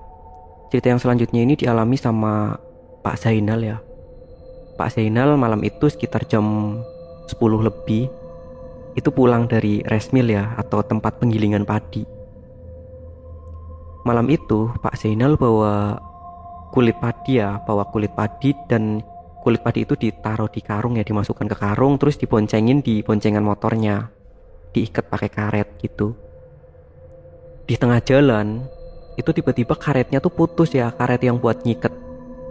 Cerita 0.68 0.92
yang 0.92 1.00
selanjutnya 1.00 1.40
ini 1.40 1.56
dialami 1.56 1.96
sama 1.96 2.60
Pak 3.00 3.16
Zainal 3.24 3.64
ya. 3.64 3.76
Pak 4.76 4.96
Zainal 4.96 5.40
malam 5.40 5.64
itu 5.64 5.88
sekitar 5.88 6.28
jam 6.28 6.76
10 7.26 7.40
lebih 7.40 8.12
itu 8.98 9.10
pulang 9.14 9.46
dari 9.46 9.82
resmil 9.86 10.34
ya 10.34 10.54
atau 10.58 10.82
tempat 10.82 11.22
penggilingan 11.22 11.62
padi. 11.62 12.02
Malam 14.02 14.26
itu 14.32 14.72
Pak 14.80 14.96
Zainal 14.96 15.36
bawa 15.36 16.00
kulit 16.72 16.96
padi 16.98 17.38
ya 17.42 17.60
bawa 17.62 17.84
kulit 17.92 18.14
padi 18.16 18.56
dan 18.66 19.04
kulit 19.44 19.60
padi 19.60 19.84
itu 19.84 19.94
ditaruh 19.94 20.48
di 20.48 20.64
karung 20.64 20.96
ya 20.96 21.04
dimasukkan 21.04 21.46
ke 21.50 21.56
karung 21.58 22.00
terus 22.00 22.16
diboncengin 22.16 22.80
di 22.80 23.04
boncengan 23.04 23.44
motornya. 23.44 24.08
Diikat 24.70 25.10
pakai 25.10 25.30
karet 25.30 25.68
gitu. 25.82 26.14
Di 27.66 27.74
tengah 27.74 28.02
jalan 28.02 28.64
itu 29.18 29.30
tiba-tiba 29.30 29.74
karetnya 29.76 30.18
tuh 30.22 30.32
putus 30.32 30.72
ya 30.72 30.90
karet 30.94 31.20
yang 31.20 31.36
buat 31.36 31.62
nyiket 31.66 31.92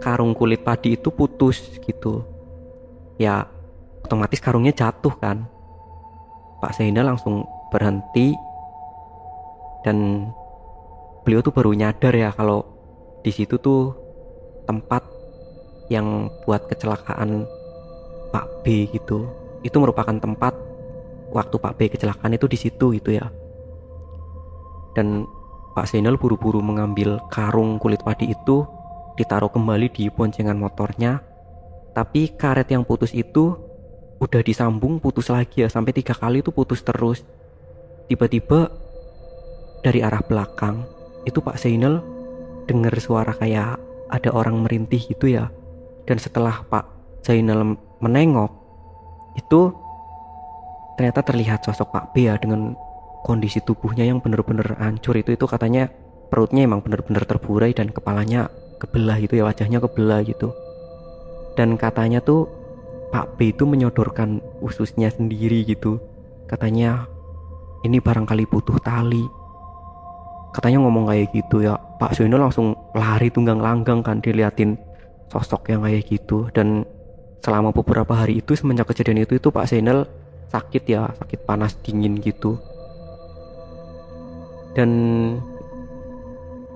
karung 0.00 0.32
kulit 0.32 0.62
padi 0.64 0.96
itu 0.96 1.12
putus 1.12 1.76
gitu. 1.82 2.24
Ya 3.20 3.50
otomatis 4.00 4.40
karungnya 4.40 4.72
jatuh 4.72 5.12
kan 5.18 5.44
Pak 6.60 6.76
Zainal 6.76 7.08
langsung 7.08 7.48
berhenti. 7.72 8.36
Dan 9.80 10.28
beliau 11.24 11.40
tuh 11.40 11.56
baru 11.56 11.72
nyadar 11.72 12.12
ya 12.12 12.30
kalau 12.36 12.64
di 13.24 13.32
situ 13.32 13.56
tuh 13.56 13.96
tempat 14.68 15.00
yang 15.88 16.28
buat 16.44 16.68
kecelakaan 16.68 17.48
Pak 18.30 18.46
B 18.62 18.86
gitu. 18.92 19.26
Itu 19.64 19.80
merupakan 19.80 20.14
tempat 20.14 20.52
waktu 21.32 21.56
Pak 21.56 21.74
B 21.80 21.88
kecelakaan 21.88 22.36
itu 22.36 22.46
di 22.46 22.58
situ 22.60 22.92
gitu 22.92 23.16
ya. 23.16 23.26
Dan 24.92 25.24
Pak 25.72 25.86
Zainal 25.88 26.18
buru-buru 26.18 26.58
mengambil 26.60 27.22
karung 27.30 27.78
kulit 27.78 28.02
padi 28.02 28.34
itu 28.34 28.66
ditaruh 29.16 29.48
kembali 29.48 29.88
di 29.92 30.10
boncengan 30.10 30.58
motornya. 30.58 31.22
Tapi 31.94 32.36
karet 32.38 32.70
yang 32.70 32.86
putus 32.86 33.14
itu 33.14 33.69
udah 34.20 34.40
disambung 34.44 35.00
putus 35.00 35.32
lagi 35.32 35.64
ya. 35.64 35.68
Sampai 35.72 35.96
tiga 35.96 36.12
kali 36.12 36.44
itu 36.44 36.52
putus 36.52 36.84
terus. 36.84 37.24
Tiba-tiba 38.06 38.68
dari 39.80 40.04
arah 40.04 40.20
belakang 40.20 40.84
itu 41.24 41.40
Pak 41.40 41.56
Zainal 41.56 42.04
dengar 42.68 42.92
suara 43.00 43.32
kayak 43.32 43.80
ada 44.12 44.30
orang 44.30 44.60
merintih 44.60 45.00
gitu 45.08 45.26
ya. 45.26 45.48
Dan 46.04 46.20
setelah 46.20 46.62
Pak 46.68 46.84
Zainal 47.24 47.80
menengok 47.98 48.52
itu 49.40 49.72
ternyata 51.00 51.24
terlihat 51.24 51.64
sosok 51.64 51.88
Pak 51.96 52.04
B 52.12 52.28
ya 52.28 52.36
dengan 52.36 52.76
kondisi 53.24 53.64
tubuhnya 53.64 54.04
yang 54.04 54.20
benar-benar 54.20 54.76
hancur 54.76 55.16
itu. 55.16 55.32
Itu 55.32 55.48
katanya 55.48 55.88
perutnya 56.28 56.68
emang 56.68 56.84
benar-benar 56.84 57.24
terburai 57.24 57.72
dan 57.72 57.88
kepalanya 57.88 58.52
kebelah 58.76 59.16
gitu 59.20 59.40
ya 59.40 59.48
wajahnya 59.48 59.80
kebelah 59.80 60.20
gitu. 60.28 60.52
Dan 61.56 61.80
katanya 61.80 62.20
tuh 62.20 62.59
Pak 63.10 63.36
B 63.36 63.50
itu 63.50 63.66
menyodorkan 63.66 64.38
ususnya 64.62 65.10
sendiri 65.10 65.66
gitu. 65.66 65.98
Katanya 66.46 67.10
ini 67.82 67.98
barangkali 67.98 68.46
butuh 68.46 68.78
tali. 68.78 69.26
Katanya 70.54 70.82
ngomong 70.86 71.10
kayak 71.10 71.34
gitu 71.34 71.66
ya. 71.66 71.74
Pak 71.74 72.14
Soino 72.14 72.38
langsung 72.38 72.74
lari 72.94 73.30
tunggang 73.34 73.58
langgang 73.58 74.02
kan 74.02 74.22
diliatin 74.22 74.78
sosok 75.26 75.74
yang 75.74 75.82
kayak 75.82 76.06
gitu. 76.06 76.46
Dan 76.54 76.86
selama 77.42 77.74
beberapa 77.74 78.14
hari 78.14 78.38
itu 78.42 78.54
semenjak 78.54 78.90
kejadian 78.94 79.26
itu 79.26 79.38
itu 79.42 79.50
Pak 79.50 79.66
Zainal 79.66 80.06
sakit 80.50 80.82
ya 80.86 81.10
sakit 81.18 81.46
panas 81.46 81.74
dingin 81.82 82.18
gitu. 82.22 82.58
Dan 84.70 84.90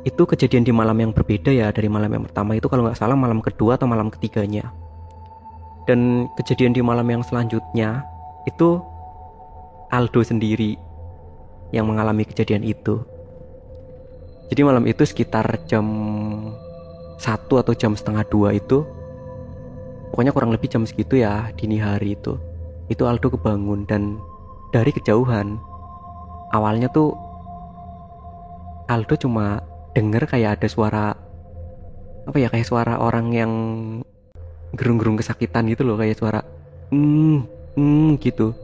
itu 0.02 0.22
kejadian 0.26 0.66
di 0.66 0.72
malam 0.74 0.98
yang 0.98 1.12
berbeda 1.14 1.48
ya 1.54 1.70
dari 1.70 1.88
malam 1.88 2.10
yang 2.10 2.24
pertama 2.26 2.58
itu 2.58 2.66
kalau 2.68 2.84
nggak 2.84 2.98
salah 2.98 3.16
malam 3.16 3.40
kedua 3.40 3.80
atau 3.80 3.88
malam 3.88 4.12
ketiganya 4.12 4.68
dan 5.84 6.30
kejadian 6.40 6.72
di 6.72 6.80
malam 6.80 7.06
yang 7.08 7.22
selanjutnya 7.24 8.04
itu 8.48 8.80
Aldo 9.92 10.20
sendiri 10.26 10.74
yang 11.70 11.86
mengalami 11.86 12.26
kejadian 12.26 12.66
itu. 12.66 13.04
Jadi 14.50 14.60
malam 14.66 14.84
itu 14.84 15.06
sekitar 15.06 15.46
jam 15.70 15.86
satu 17.18 17.62
atau 17.62 17.72
jam 17.72 17.94
setengah 17.94 18.26
dua 18.28 18.52
itu 18.52 18.84
pokoknya 20.12 20.30
kurang 20.34 20.54
lebih 20.54 20.70
jam 20.70 20.84
segitu 20.84 21.22
ya 21.22 21.50
dini 21.58 21.78
hari 21.80 22.14
itu 22.14 22.38
itu 22.92 23.02
Aldo 23.08 23.32
kebangun 23.32 23.88
dan 23.88 24.20
dari 24.70 24.92
kejauhan 24.92 25.56
awalnya 26.52 26.90
tuh 26.92 27.16
Aldo 28.90 29.16
cuma 29.16 29.64
denger 29.96 30.28
kayak 30.28 30.60
ada 30.60 30.68
suara 30.68 31.06
apa 32.28 32.36
ya 32.36 32.52
kayak 32.52 32.68
suara 32.68 33.00
orang 33.00 33.32
yang 33.32 33.52
gerung-gerung 34.74 35.18
kesakitan 35.18 35.66
gitu 35.70 35.86
loh 35.86 35.96
kayak 35.98 36.18
suara 36.18 36.40
hmm 36.90 37.38
hmm 37.78 38.20
gitu. 38.22 38.54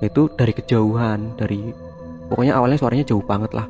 Itu 0.00 0.32
dari 0.36 0.52
kejauhan 0.52 1.38
dari 1.38 1.72
pokoknya 2.28 2.56
awalnya 2.56 2.78
suaranya 2.80 3.04
jauh 3.08 3.24
banget 3.24 3.52
lah. 3.56 3.68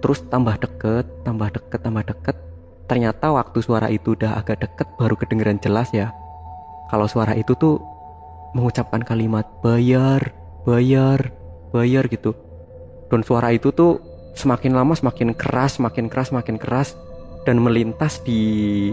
Terus 0.00 0.24
tambah 0.28 0.56
deket 0.60 1.06
tambah 1.24 1.48
deket 1.52 1.80
tambah 1.80 2.04
deket. 2.04 2.36
Ternyata 2.90 3.30
waktu 3.30 3.58
suara 3.62 3.86
itu 3.86 4.18
udah 4.18 4.40
agak 4.40 4.66
deket 4.66 4.88
baru 4.98 5.14
kedengeran 5.14 5.62
jelas 5.62 5.88
ya. 5.94 6.10
Kalau 6.90 7.06
suara 7.06 7.38
itu 7.38 7.54
tuh 7.54 7.78
mengucapkan 8.56 9.06
kalimat 9.06 9.46
bayar 9.62 10.34
bayar 10.66 11.30
bayar 11.70 12.10
gitu. 12.10 12.34
Dan 13.10 13.22
suara 13.22 13.54
itu 13.54 13.70
tuh 13.70 14.02
semakin 14.34 14.74
lama 14.74 14.94
semakin 14.94 15.34
keras 15.34 15.78
semakin 15.78 16.06
keras 16.10 16.30
semakin 16.30 16.56
keras 16.58 16.88
dan 17.44 17.58
melintas 17.58 18.20
di 18.22 18.92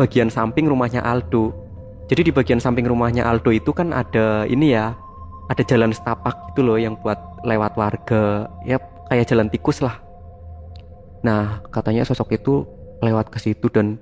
bagian 0.00 0.32
samping 0.32 0.64
rumahnya 0.64 1.04
Aldo 1.04 1.52
jadi 2.08 2.24
di 2.24 2.32
bagian 2.32 2.58
samping 2.64 2.88
rumahnya 2.88 3.28
Aldo 3.28 3.52
itu 3.52 3.76
kan 3.76 3.92
ada 3.92 4.48
ini 4.48 4.72
ya 4.72 4.96
ada 5.52 5.60
jalan 5.60 5.92
setapak 5.92 6.56
gitu 6.56 6.64
loh 6.64 6.80
yang 6.80 6.96
buat 7.04 7.20
lewat 7.44 7.76
warga 7.76 8.48
ya 8.64 8.80
kayak 9.12 9.28
jalan 9.28 9.52
tikus 9.52 9.84
lah 9.84 10.00
Nah, 11.20 11.60
katanya 11.68 12.08
sosok 12.08 12.32
itu 12.32 12.64
lewat 13.04 13.28
ke 13.28 13.38
situ 13.40 13.68
dan 13.68 14.00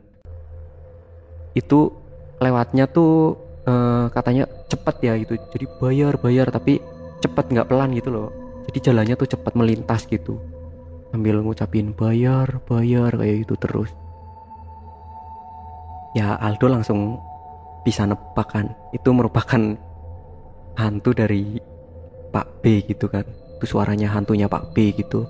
itu 1.54 1.90
lewatnya 2.38 2.86
tuh 2.86 3.34
uh, 3.66 4.06
katanya 4.14 4.46
cepat 4.70 5.02
ya 5.02 5.18
gitu. 5.18 5.34
Jadi 5.50 5.66
bayar 5.82 6.14
bayar 6.22 6.46
tapi 6.54 6.78
cepat 7.18 7.50
nggak 7.50 7.68
pelan 7.74 7.90
gitu 7.98 8.14
loh. 8.14 8.30
Jadi 8.70 8.78
jalannya 8.90 9.14
tuh 9.18 9.28
cepat 9.34 9.58
melintas 9.58 10.06
gitu. 10.06 10.38
Sambil 11.10 11.42
ngucapin 11.42 11.90
bayar 11.90 12.62
bayar 12.70 13.10
kayak 13.18 13.36
gitu 13.46 13.54
terus. 13.58 13.90
Ya 16.16 16.36
Aldo 16.40 16.70
langsung 16.70 17.20
bisa 17.84 18.08
nebak. 18.08 18.52
Itu 18.94 19.12
merupakan 19.12 19.76
hantu 20.78 21.10
dari 21.12 21.60
Pak 22.32 22.64
B 22.64 22.84
gitu 22.86 23.10
kan. 23.10 23.26
Itu 23.58 23.64
suaranya 23.66 24.12
hantunya 24.14 24.46
Pak 24.46 24.72
B 24.72 24.94
gitu 24.94 25.26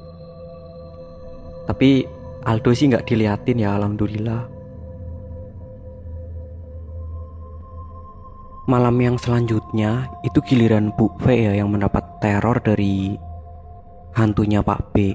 tapi 1.68 2.08
Aldo 2.48 2.72
sih 2.72 2.88
nggak 2.88 3.04
diliatin 3.04 3.60
ya 3.60 3.76
alhamdulillah. 3.76 4.48
Malam 8.64 8.96
yang 8.96 9.16
selanjutnya 9.20 10.08
itu 10.24 10.40
giliran 10.48 10.88
Bu 10.96 11.12
V 11.20 11.28
ya 11.28 11.52
yang 11.60 11.68
mendapat 11.68 12.04
teror 12.24 12.56
dari 12.64 13.20
hantunya 14.16 14.64
Pak 14.64 14.80
B. 14.96 15.12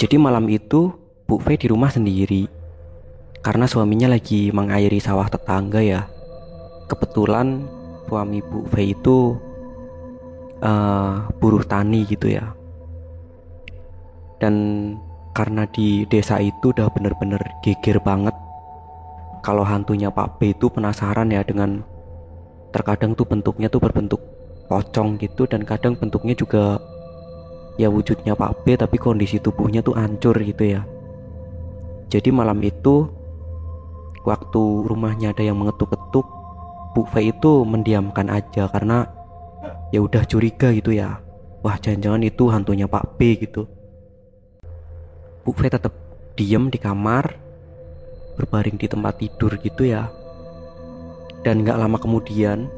Jadi 0.00 0.16
malam 0.16 0.48
itu 0.48 0.88
Bu 1.28 1.36
V 1.36 1.52
di 1.60 1.68
rumah 1.68 1.92
sendiri 1.92 2.48
karena 3.44 3.68
suaminya 3.68 4.08
lagi 4.08 4.48
mengairi 4.48 4.96
sawah 4.96 5.28
tetangga 5.28 5.84
ya. 5.84 6.08
Kebetulan 6.88 7.68
suami 8.08 8.40
Bu 8.40 8.64
V 8.64 8.74
itu 8.80 9.36
uh, 10.64 11.28
buruh 11.36 11.60
tani 11.68 12.08
gitu 12.08 12.32
ya. 12.32 12.56
Dan 14.40 14.54
karena 15.36 15.68
di 15.68 16.08
desa 16.08 16.40
itu 16.40 16.72
udah 16.72 16.88
bener-bener 16.88 17.40
geger 17.60 18.00
banget. 18.00 18.32
Kalau 19.44 19.60
hantunya 19.60 20.08
Pak 20.08 20.40
B 20.40 20.56
itu 20.56 20.72
penasaran 20.72 21.28
ya 21.28 21.44
dengan 21.44 21.84
terkadang 22.72 23.12
tuh 23.12 23.28
bentuknya 23.28 23.68
tuh 23.68 23.84
berbentuk 23.84 24.24
pocong 24.72 25.20
gitu 25.20 25.44
dan 25.44 25.68
kadang 25.68 25.92
bentuknya 26.00 26.32
juga 26.32 26.80
ya 27.76 27.92
wujudnya 27.92 28.32
Pak 28.32 28.64
B 28.64 28.80
tapi 28.80 28.96
kondisi 28.96 29.36
tubuhnya 29.36 29.84
tuh 29.84 30.00
hancur 30.00 30.32
gitu 30.40 30.80
ya. 30.80 30.80
Jadi 32.08 32.32
malam 32.32 32.56
itu 32.64 33.23
waktu 34.24 34.88
rumahnya 34.88 35.36
ada 35.36 35.44
yang 35.44 35.60
mengetuk-ketuk 35.60 36.26
Bu 36.96 37.04
V 37.04 37.14
itu 37.20 37.52
mendiamkan 37.68 38.32
aja 38.32 38.66
karena 38.72 39.04
ya 39.92 40.00
udah 40.00 40.24
curiga 40.24 40.72
gitu 40.72 40.96
ya. 40.96 41.20
Wah 41.60 41.76
jangan-jangan 41.76 42.22
itu 42.24 42.44
hantunya 42.48 42.88
Pak 42.88 43.20
B 43.20 43.36
gitu. 43.36 43.68
Bu 45.44 45.52
V 45.52 45.60
tetap 45.68 45.92
diem 46.34 46.72
di 46.72 46.80
kamar 46.80 47.36
berbaring 48.40 48.80
di 48.80 48.88
tempat 48.88 49.20
tidur 49.20 49.54
gitu 49.60 49.84
ya. 49.84 50.08
Dan 51.44 51.66
nggak 51.66 51.76
lama 51.76 52.00
kemudian 52.00 52.70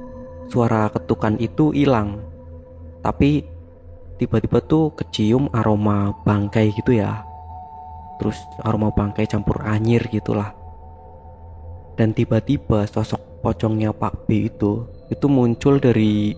suara 0.51 0.91
ketukan 0.91 1.39
itu 1.39 1.71
hilang. 1.71 2.25
Tapi 3.05 3.47
tiba-tiba 4.19 4.59
tuh 4.65 4.97
kecium 4.97 5.47
aroma 5.55 6.17
bangkai 6.27 6.75
gitu 6.75 6.97
ya. 6.97 7.23
Terus 8.17 8.41
aroma 8.65 8.91
bangkai 8.91 9.29
campur 9.29 9.61
anyir 9.63 10.09
gitulah 10.09 10.66
dan 11.97 12.13
tiba-tiba 12.13 12.85
sosok 12.85 13.41
pocongnya 13.41 13.91
Pak 13.91 14.29
B 14.29 14.53
itu 14.53 14.85
itu 15.09 15.27
muncul 15.27 15.81
dari 15.81 16.37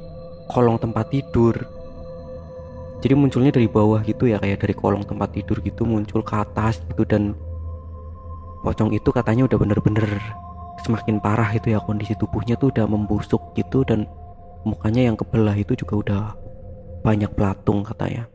kolong 0.48 0.78
tempat 0.78 1.10
tidur. 1.10 1.54
Jadi 2.98 3.14
munculnya 3.14 3.54
dari 3.54 3.70
bawah 3.70 4.02
gitu 4.02 4.26
ya 4.26 4.42
kayak 4.42 4.66
dari 4.66 4.74
kolong 4.74 5.06
tempat 5.06 5.30
tidur 5.30 5.62
gitu 5.62 5.86
muncul 5.86 6.22
ke 6.22 6.34
atas 6.34 6.82
gitu 6.90 7.06
dan 7.06 7.34
pocong 8.66 8.90
itu 8.90 9.14
katanya 9.14 9.46
udah 9.46 9.58
bener-bener 9.58 10.18
semakin 10.82 11.22
parah 11.22 11.50
itu 11.54 11.70
ya 11.74 11.78
kondisi 11.78 12.18
tubuhnya 12.18 12.58
tuh 12.58 12.74
udah 12.74 12.90
membusuk 12.90 13.54
gitu 13.54 13.86
dan 13.86 14.06
mukanya 14.66 15.06
yang 15.06 15.14
kebelah 15.14 15.54
itu 15.54 15.78
juga 15.78 15.94
udah 15.94 16.22
banyak 17.06 17.30
pelatung 17.38 17.86
katanya. 17.86 18.26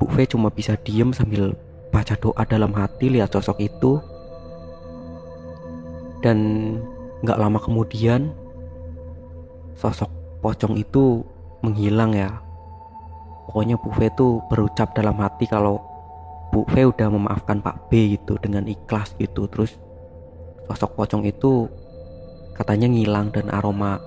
Bu 0.00 0.08
V 0.08 0.24
cuma 0.24 0.48
bisa 0.48 0.76
diem 0.80 1.12
sambil 1.12 1.52
baca 1.92 2.16
doa 2.16 2.42
dalam 2.48 2.72
hati 2.72 3.12
lihat 3.12 3.36
sosok 3.36 3.60
itu 3.60 4.00
dan 6.24 6.38
nggak 7.20 7.36
lama 7.36 7.60
kemudian 7.60 8.32
sosok 9.76 10.08
pocong 10.40 10.80
itu 10.80 11.20
menghilang 11.60 12.16
ya. 12.16 12.40
Pokoknya 13.44 13.76
Bu 13.76 13.92
V 13.92 14.08
tuh 14.16 14.40
berucap 14.48 14.96
dalam 14.96 15.20
hati 15.20 15.44
kalau 15.44 15.84
Bu 16.48 16.64
V 16.64 16.96
udah 16.96 17.12
memaafkan 17.12 17.60
Pak 17.60 17.92
B 17.92 18.16
gitu 18.16 18.40
dengan 18.40 18.64
ikhlas 18.64 19.12
gitu. 19.20 19.44
Terus 19.52 19.76
sosok 20.64 20.96
pocong 20.96 21.28
itu 21.28 21.68
katanya 22.56 22.88
ngilang 22.88 23.28
dan 23.28 23.52
aroma 23.52 24.00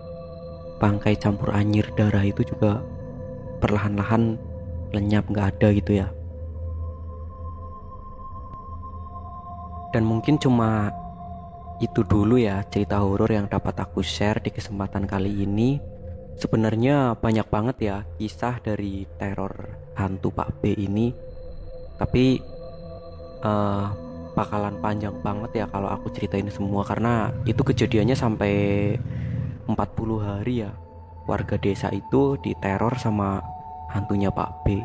bangkai 0.81 1.13
campur 1.21 1.53
anyir 1.53 1.85
darah 1.93 2.25
itu 2.25 2.41
juga 2.41 2.81
perlahan-lahan 3.61 4.41
lenyap 4.93 5.29
nggak 5.29 5.47
ada 5.57 5.67
gitu 5.73 6.01
ya. 6.01 6.07
Dan 9.93 10.05
mungkin 10.05 10.41
cuma 10.41 10.89
itu 11.77 12.01
dulu 12.01 12.41
ya 12.41 12.65
cerita 12.65 12.97
horor 12.97 13.29
yang 13.29 13.45
dapat 13.45 13.77
aku 13.77 14.01
share 14.01 14.41
di 14.41 14.49
kesempatan 14.49 15.05
kali 15.05 15.45
ini. 15.45 15.77
Sebenarnya 16.37 17.17
banyak 17.17 17.49
banget 17.49 17.77
ya 17.81 17.97
kisah 18.17 18.61
dari 18.61 19.05
teror 19.17 19.77
hantu 19.93 20.33
Pak 20.33 20.61
B 20.61 20.73
ini. 20.73 21.13
Tapi 21.97 22.37
uh, 23.45 23.85
bakalan 24.33 24.77
panjang 24.81 25.17
banget 25.21 25.61
ya 25.61 25.65
kalau 25.69 25.89
aku 25.89 26.09
ceritain 26.13 26.49
semua. 26.49 26.81
Karena 26.81 27.29
itu 27.45 27.61
kejadiannya 27.61 28.17
sampai 28.17 28.53
40 29.69 29.77
hari 30.21 30.65
ya. 30.65 30.73
Warga 31.29 31.59
desa 31.61 31.93
itu 31.93 32.41
diteror 32.41 32.97
sama 32.97 33.41
hantunya 33.93 34.33
Pak 34.33 34.51
B. 34.65 34.81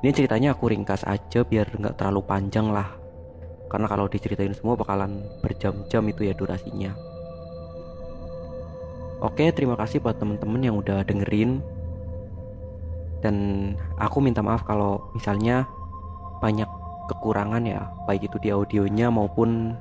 Ini 0.00 0.10
ceritanya 0.16 0.56
aku 0.56 0.72
ringkas 0.72 1.04
aja 1.06 1.44
biar 1.44 1.76
nggak 1.76 2.00
terlalu 2.00 2.24
panjang 2.24 2.72
lah 2.72 2.99
karena 3.70 3.86
kalau 3.86 4.10
diceritain 4.10 4.52
semua 4.52 4.74
bakalan 4.74 5.22
berjam-jam 5.40 6.02
itu 6.10 6.26
ya 6.26 6.34
durasinya. 6.34 6.90
Oke 9.22 9.52
terima 9.54 9.78
kasih 9.78 10.02
buat 10.02 10.18
temen-temen 10.18 10.60
yang 10.60 10.76
udah 10.76 11.06
dengerin. 11.06 11.62
Dan 13.22 13.36
aku 14.00 14.18
minta 14.18 14.42
maaf 14.42 14.66
kalau 14.66 15.12
misalnya 15.14 15.68
banyak 16.40 16.66
kekurangan 17.12 17.62
ya 17.68 17.92
baik 18.08 18.32
itu 18.32 18.40
di 18.40 18.48
audionya 18.48 19.12
maupun 19.12 19.76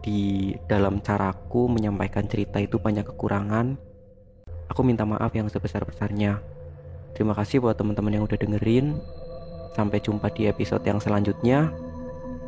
di 0.00 0.56
dalam 0.64 1.04
caraku 1.04 1.68
menyampaikan 1.68 2.24
cerita 2.24 2.58
itu 2.58 2.80
banyak 2.80 3.04
kekurangan. 3.04 3.76
Aku 4.72 4.80
minta 4.80 5.04
maaf 5.04 5.30
yang 5.36 5.46
sebesar-besarnya. 5.46 6.40
Terima 7.12 7.36
kasih 7.36 7.60
buat 7.60 7.76
teman-teman 7.76 8.16
yang 8.16 8.24
udah 8.24 8.38
dengerin. 8.40 8.96
Sampai 9.76 10.00
jumpa 10.02 10.32
di 10.34 10.48
episode 10.48 10.82
yang 10.82 10.98
selanjutnya 10.98 11.70